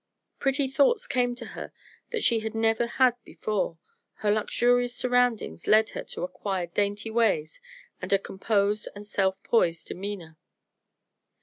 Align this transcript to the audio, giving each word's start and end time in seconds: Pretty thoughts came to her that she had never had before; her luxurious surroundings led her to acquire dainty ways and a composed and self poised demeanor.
Pretty 0.39 0.67
thoughts 0.67 1.05
came 1.05 1.35
to 1.35 1.45
her 1.53 1.71
that 2.09 2.23
she 2.23 2.39
had 2.39 2.55
never 2.55 2.87
had 2.87 3.13
before; 3.23 3.77
her 4.15 4.31
luxurious 4.31 4.95
surroundings 4.95 5.67
led 5.67 5.91
her 5.91 6.03
to 6.03 6.23
acquire 6.23 6.65
dainty 6.65 7.11
ways 7.11 7.61
and 8.01 8.11
a 8.11 8.17
composed 8.17 8.87
and 8.95 9.05
self 9.05 9.43
poised 9.43 9.89
demeanor. 9.89 10.39